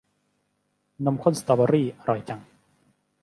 [1.05, 2.41] นมข้นสตอเบอร์รี่ อร่อยจัง